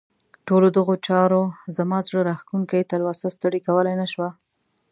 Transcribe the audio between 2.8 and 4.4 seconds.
تلوسه ستړې کولای نه شوه.